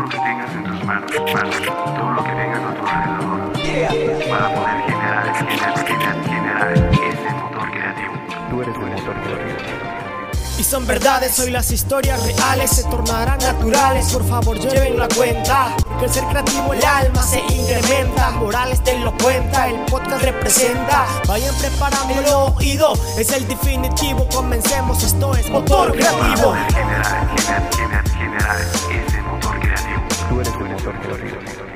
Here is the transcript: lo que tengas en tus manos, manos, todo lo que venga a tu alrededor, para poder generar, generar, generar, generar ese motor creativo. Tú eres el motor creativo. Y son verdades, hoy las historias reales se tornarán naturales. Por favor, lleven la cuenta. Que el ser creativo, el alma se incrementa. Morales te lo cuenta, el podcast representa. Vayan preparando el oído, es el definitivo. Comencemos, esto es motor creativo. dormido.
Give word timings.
lo 0.00 0.08
que 0.08 0.16
tengas 0.16 0.50
en 0.52 0.64
tus 0.64 0.84
manos, 0.84 1.10
manos, 1.34 1.56
todo 1.62 2.10
lo 2.10 2.24
que 2.24 2.34
venga 2.34 2.56
a 2.56 2.74
tu 2.74 2.86
alrededor, 2.86 4.30
para 4.30 4.54
poder 4.54 4.82
generar, 4.86 5.34
generar, 5.34 5.86
generar, 5.86 6.24
generar 6.24 6.72
ese 6.72 7.30
motor 7.34 7.70
creativo. 7.70 8.12
Tú 8.48 8.62
eres 8.62 8.74
el 8.74 8.80
motor 8.80 9.14
creativo. 9.22 9.80
Y 10.58 10.62
son 10.62 10.86
verdades, 10.86 11.38
hoy 11.38 11.50
las 11.50 11.70
historias 11.70 12.22
reales 12.22 12.70
se 12.70 12.82
tornarán 12.84 13.38
naturales. 13.38 14.12
Por 14.12 14.28
favor, 14.28 14.58
lleven 14.58 14.98
la 14.98 15.08
cuenta. 15.08 15.74
Que 15.98 16.04
el 16.04 16.10
ser 16.10 16.24
creativo, 16.24 16.74
el 16.74 16.84
alma 16.84 17.22
se 17.22 17.40
incrementa. 17.40 18.30
Morales 18.32 18.84
te 18.84 18.98
lo 18.98 19.16
cuenta, 19.16 19.68
el 19.68 19.76
podcast 19.86 20.22
representa. 20.22 21.06
Vayan 21.26 21.54
preparando 21.56 22.12
el 22.20 22.26
oído, 22.56 22.92
es 23.18 23.32
el 23.32 23.48
definitivo. 23.48 24.28
Comencemos, 24.28 25.02
esto 25.02 25.34
es 25.34 25.48
motor 25.48 25.92
creativo. 25.92 26.54
dormido. 30.92 31.69